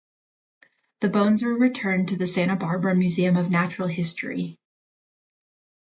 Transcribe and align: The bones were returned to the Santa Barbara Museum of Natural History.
The 1.01 1.09
bones 1.09 1.43
were 1.43 1.53
returned 1.55 2.09
to 2.09 2.17
the 2.17 2.25
Santa 2.25 2.55
Barbara 2.55 2.95
Museum 2.95 3.37
of 3.37 3.51
Natural 3.51 3.87
History. 3.87 4.57